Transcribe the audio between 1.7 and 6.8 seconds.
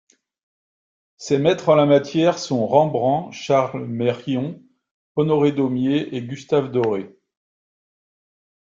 la matière sont Rembrandt, Charles Meryon, Honoré Daumier et Gustave